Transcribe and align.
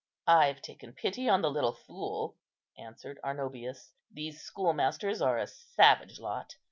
"I've 0.25 0.63
taken 0.63 0.93
pity 0.93 1.29
on 1.29 1.43
the 1.43 1.51
little 1.51 1.73
fool," 1.73 2.35
answered 2.75 3.19
Arnobius; 3.23 3.93
"these 4.11 4.41
schoolmasters 4.41 5.21
are 5.21 5.37
a 5.37 5.45
savage 5.45 6.19
lot. 6.19 6.55